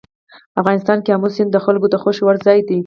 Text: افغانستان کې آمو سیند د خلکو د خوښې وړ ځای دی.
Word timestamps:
افغانستان 0.59 0.97
کې 1.03 1.13
آمو 1.15 1.29
سیند 1.35 1.49
د 1.53 1.57
خلکو 1.65 1.87
د 1.89 1.95
خوښې 2.01 2.23
وړ 2.25 2.35
ځای 2.45 2.59
دی. 2.67 2.79